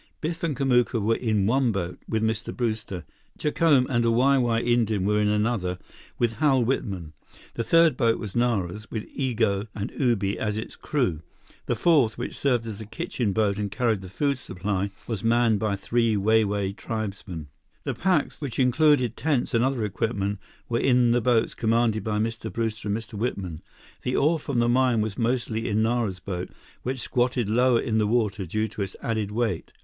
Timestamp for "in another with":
5.19-6.37